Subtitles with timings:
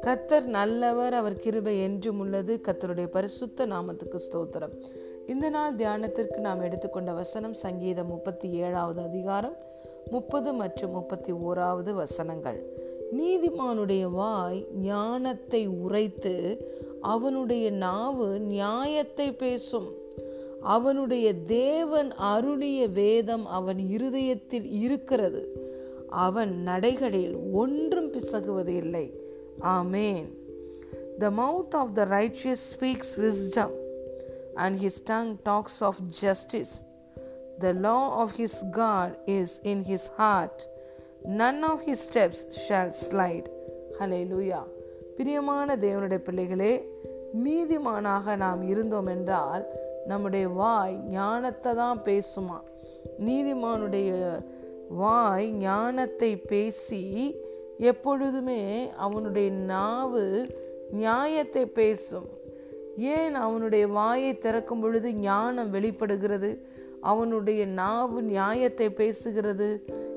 [0.00, 2.60] கத்தர் நல்லவர் அவர் கிருபை என்றும் உள்ளது.
[2.68, 4.82] கத்தருடைய பரிசுத்த நாமத்துக்கு ஸ்தோத்திரம்.
[5.26, 9.56] இந்த நாள் தியானத்திற்கு நாம் எடுத்துக்கொண்ட வசனம் சங்கீதம் முப்பத்தி ஏழாவது அதிகாரம்
[10.10, 12.66] முப்பது மற்றும் முப்பத்தி ஓராவது வசனங்கள்.
[13.18, 16.66] நீதிமானுடைய வாய் ஞானத்தை உரைத்து
[17.00, 20.04] அவனுடைய நாவு நியாயத்தை பேசும்.
[20.66, 25.42] அவனுடைய தேவன் அருளிய வேதம் அவன் இருதயத்தில் இருக்கிறது
[26.24, 29.06] அவன் நடைகளில் ஒன்றும் பிசகுவது இல்லை
[29.76, 30.26] amen
[31.18, 33.74] the mouth of the righteous speaks wisdom
[34.56, 36.74] and his tongue talks of justice
[37.58, 40.62] the law of his God is in his heart
[41.42, 43.48] none of his steps shall slide
[44.24, 44.62] hallelujah
[45.16, 46.72] பிரியமான தேவனுடைய பிள்ளைகளே
[47.44, 49.64] நீதிமானாக நாம் இருந்தோம் என்றால்
[50.06, 52.58] நம்முடைய வாய் ஞானத்தை தான் பேசுமா.
[53.26, 54.10] நீதிமானுடைய
[54.88, 57.04] வாய் ஞானத்தை பேசி
[57.78, 58.62] எப்பொழுதுமே
[58.96, 60.24] அவனுடைய நாவு
[60.90, 62.28] நியாயத்தை பேசும்.
[62.96, 66.50] ஏன் அவனுடைய வாயை திறக்கும் பொழுது ஞானம் வெளிப்படுகிறது?
[67.00, 69.68] அவனுடைய நாவு நியாயத்தை பேசுகிறது.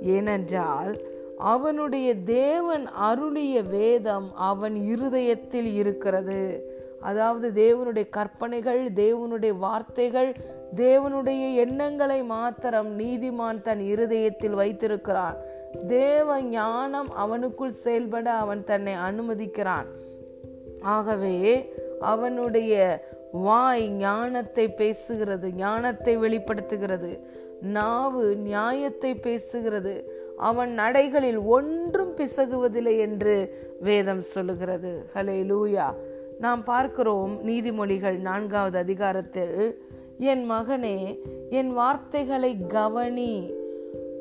[0.00, 0.92] ஏனென்றால்
[1.38, 6.42] அவனுடைய தேவன் அருளிய வேதம் அவன் இருதயத்தில் இருக்கிறது.
[7.00, 10.30] அதாவது தேவனுடைய கற்பனைகள் தேவனுடைய வார்த்தைகள்
[10.76, 15.38] தேவனுடைய எண்ணங்களை மாத்திரம் நீதிமான் தன் இருதயத்தில் வைத்திருக்கிறான்
[15.88, 19.88] தேவ ஞானம் அவனுக்குள் செயல்பட அவன் தன்னை அனுமதிக்கிறான்.
[20.82, 21.36] ஆகவே
[22.00, 22.74] அவனுடைய
[23.32, 27.10] வாய் ஞானத்தை பேசுகிறது ஞானத்தை வெளிப்படுத்துகிறது
[27.60, 29.94] நாவு நியாயத்தை பேசுகிறது
[30.36, 33.34] அவன் நடைகளில் ஒன்றும் பிசகுவதில்லை என்று
[33.80, 34.92] வேதம் சொல்லுகிறது.
[35.14, 35.86] ஹலே லூயா
[36.40, 39.84] நாம் பார்க்கிறோம் நீதிமொழிகள் நான்காவது அதிகாரத்தில்
[40.18, 41.16] என் மகனே
[41.50, 43.50] என் வார்த்தைகளை கவனி.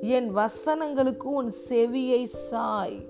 [0.00, 3.04] என் வசனங்களுக்கு உன் செவியை சாய்.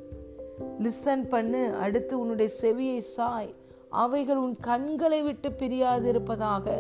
[0.83, 3.55] லிசன் பண்ணு அடுத்து உன்னுடைய செவியை சாய்.
[3.89, 6.71] அவைகள் உன் கண்களை விட்டு பிரியாதிருப்பதாக.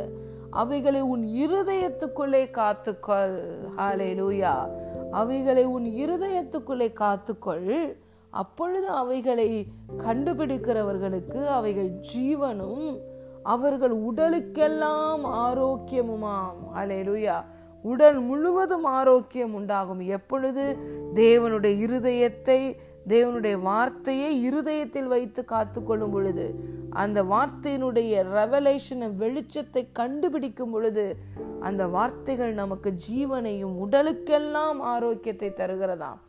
[0.51, 3.39] அவைகளை உன் இருதயத்துக்குள்ளே காத்துக்கொள்.
[3.77, 4.69] ஹாலே லூயா
[5.11, 7.97] அவைகளை உன் இருதயத்துக்குள்ளே காத்துக்கொள்.
[8.31, 9.67] அப்பொழுது அவைகளை
[9.99, 12.99] கண்டுபிடிக்கிறவர்களுக்கு அவைகள் ஜீவனும்
[13.43, 16.61] அவர்கள் உடலுக்கெல்லாம் ஆரோக்கியமுமாம்.
[16.75, 17.45] அலையலுயா.
[17.83, 20.01] உடல் முழுவதும் ஆரோக்கியம் உண்டாகும்.
[20.01, 20.77] எப்பொழுது?
[21.15, 22.77] தேவனுடைய இருதயத்தை
[23.09, 26.55] தேவனுடைய வார்த்தையை இருதயத்தில் வைத்து காத்து கொள்ளும் பொழுது
[26.91, 31.17] அந்த வார்த்தையினுடைய ரெவலேஷனை வெளிச்சத்தை கண்டுபிடிக்கும் பொழுது
[31.61, 36.21] அந்த வார்த்தைகள் நமக்கு ஜீவனையும் உடலுக்கெல்லாம் ஆரோக்கியத்தை தருகிறதாம்.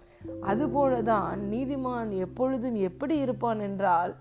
[0.42, 4.16] அதுபோலதான் நீதிமான் எப்பொழுதும் எப்படி இருப்பான் என்றால்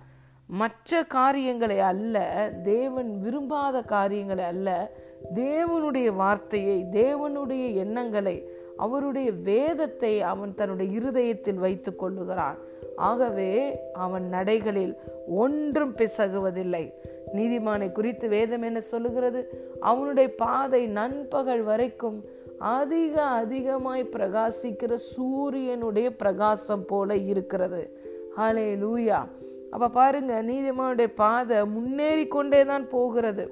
[0.46, 2.16] மற்ற காரியங்களை அல்ல
[2.64, 4.90] தேவன் விரும்பாத காரியங்களை அல்ல
[5.34, 12.58] தேவனுடைய வார்த்தையை தேவனுடைய எண்ணங்களை அவருடைய வேதத்தை அவன் தன்னுடைய இருதயத்தில் வைத்துக் கொள்ளுகிறான்.
[12.96, 14.94] ஆகவே அவன் நடைகளில்
[15.28, 16.94] ஒன்றும் பிசகுவதில்லை.
[17.34, 19.40] நீதிமானை குறித்து வேதம் என்ன சொல்லுகிறது?
[19.80, 22.24] அவனுடைய பாதை நண்பகல் வரைக்கும்
[22.58, 28.00] அதிக அதிகமாய் பிரகாசிக்கிற சூரியனுடைய பிரகாசம் போல இருக்கிறது.
[28.36, 29.28] ஹலே லூயா
[29.70, 33.44] அப்ப பாருங்க நீதிமானுடைய பாதை முன்னேறி கொண்டே தான் போகிறது.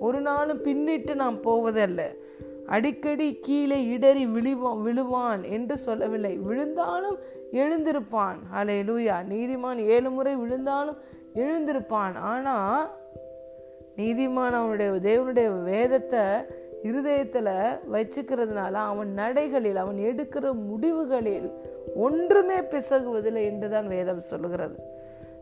[0.00, 2.00] ஒரு நாளும் பின்னிட்டு நாம் போவதல்ல.
[2.66, 6.36] அடிக்கடி கீழே இடறி விழுவான் விழுவான் என்று சொல்லவில்லை.
[6.36, 7.16] விழுந்தாலும்
[7.52, 8.38] எழுந்திருப்பான்.
[8.54, 10.96] ஹலே லூயா நீதிமான் ஏழு முறை விழுந்தாலும்
[11.34, 12.14] எழுந்திருப்பான்.
[12.18, 12.54] ஆனா
[13.96, 16.22] நீதிமான் அவனுடைய தேவனுடைய வேதத்தை
[16.82, 17.52] இருதயத்தில்
[17.92, 21.48] வச்சுக்கிறதுனால அவன் நடைகளில் அவன் எடுக்கிற முடிவுகளில்
[21.96, 24.76] ஒன்றுமே பிசகுவதில்லை என்று தான் வேதம் சொல்லுகிறது.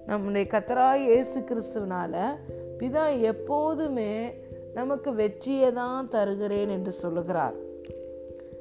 [0.07, 2.15] நம்முடைய கத்தராய் இயேசு கிறிஸ்துவனால
[2.79, 4.13] பிதா எப்போதுமே
[4.75, 7.57] நமக்கு வெற்றியை தான் தருகிறேன் என்று சொல்லுகிறார்.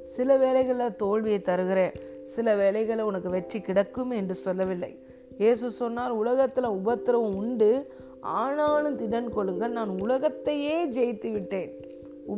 [0.04, 1.94] சில வேளைகளில் தோல்வியை தருகிறேன்.
[2.24, 4.92] சில வேளைகளில் உனக்கு வெற்றி கிடக்கும் என்று சொல்லவில்லை.
[5.38, 7.72] இயேசு சொன்னார் உலகத்துல உபத்திரவம் உண்டு.
[8.22, 11.74] ஆனாலும் திடன் கொள்ளுங்கள் நான் உலகத்தையே ஜெயித்து விட்டேன்.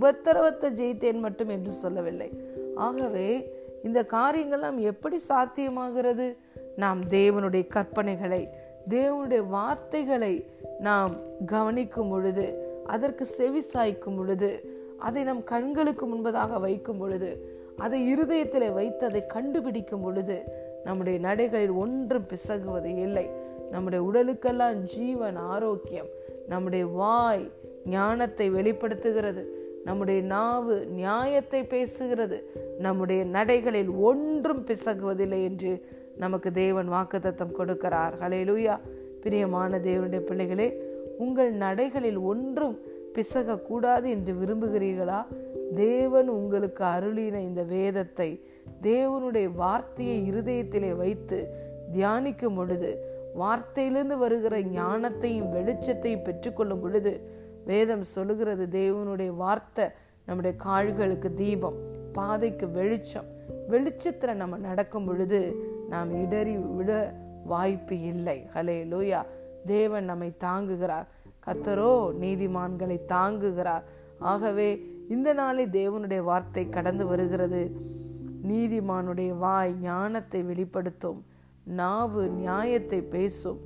[0.01, 2.31] உபத்திரவத்தை ஜெயித்தேன் மட்டும் என்று சொல்லவில்லை.
[2.75, 3.51] ஆகவே
[3.83, 6.37] இந்த காரியங்கள்லாம் எப்படி சாத்தியமாகிறது?
[6.75, 8.47] நாம் தேவனுடைய கற்பனைகளை
[8.89, 10.45] தேவனுடைய வார்த்தைகளை
[10.79, 11.15] நாம்
[11.45, 14.69] கவனிக்கும் பொழுது அதற்கு செவி சாய்க்கும் பொழுது
[14.99, 20.43] அதை நம் கண்களுக்கு முன்பதாக வைக்கும் பொழுது அதை இருதயத்தில் வைத்து அதை கண்டுபிடிக்கும் பொழுது
[20.83, 23.29] நம்முடைய நடைகளில் ஒன்றும் பிசகுவது இல்லை.
[23.73, 26.09] நம்முடைய உடலுக்கெல்லாம் ஜீவன் ஆரோக்கியம்
[26.47, 27.45] நம்முடைய வாய்
[27.89, 29.43] ஞானத்தை வெளிப்படுத்துகிறது.
[29.83, 32.37] நம்முடைய நாவு நியாயத்தை பேசுகிறது.
[32.79, 35.71] நம்முடைய நடைகளில் ஒன்றும் பிசகுவதில்லை என்று
[36.17, 38.13] நமக்கு தேவன் வாக்குத்தத்தம் கொடுக்கிறார்.
[38.21, 38.75] ஹலேலூயா
[39.23, 40.67] பிரியமான தேவனுடைய பிள்ளைகளே
[41.17, 42.75] உங்கள் நடைகளில் ஒன்றும்
[43.15, 45.19] பிசகக்கூடாது என்று விரும்புகிறீர்களா?
[45.75, 48.29] தேவன் உங்களுக்கு அருளின இந்த வேதத்தை
[48.81, 51.39] தேவனுடைய வார்த்தையை இருதயத்திலே வைத்து
[51.93, 52.91] தியானிக்கும் பொழுது
[53.39, 57.31] வார்த்தையிலிருந்து வருகிற ஞானத்தையும் வெளிச்சத்தையும் பெற்றுக்கொள்ளும் பொழுது
[57.65, 59.85] வேதம் சொல்லுகிறது தேவனுடைய வார்த்தை
[60.25, 61.77] நம்முடைய கால்களுக்கு தீபம்
[62.13, 63.25] பாதைக்கு வெளிச்சம்.
[63.67, 65.55] வெளிச்சத்தில் நம்ம நடக்கும் பொழுது
[65.89, 67.13] நாம் இடறி விட
[67.45, 68.47] வாய்ப்பு இல்லை.
[68.53, 69.21] ஹலே லூயா
[69.65, 71.05] தேவன் நம்மை தாங்குகிறார்.
[71.45, 71.91] கத்தரோ
[72.21, 73.83] நீதிமான்களை தாங்குகிறார்.
[74.19, 77.75] ஆகவே இந்த நாளே தேவனுடைய வார்த்தை கடந்து வருகிறது.
[78.47, 81.25] நீதிமானுடைய வாய் ஞானத்தை வெளிப்படுத்தும்.
[81.63, 83.59] நாவு நியாயத்தை பேசும்.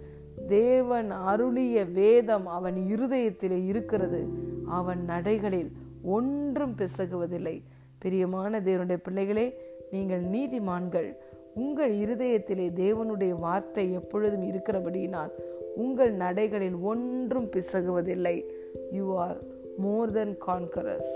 [0.47, 4.27] தேவன் அருளிய வேதம் அவன் இருதயத்திலே இருக்கிறது.
[4.65, 5.71] அவன் நடைகளில்
[6.03, 7.63] ஒன்றும் பிசகுவதில்லை.
[7.99, 9.59] பிரியமான தேவனுடைய பிள்ளைகளே
[9.91, 11.15] நீங்கள் நீதிமான்கள்.
[11.55, 15.29] உங்கள் இருதயத்திலே தேவனுடைய வார்த்தை எப்பொழுதும் இருக்கிறபடியினால்
[15.75, 18.44] உங்கள் நடைகளில் ஒன்றும் பிசகுவதில்லை.
[18.91, 19.38] You are
[19.77, 21.13] more than conquerors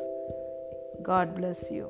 [1.03, 1.85] God bless you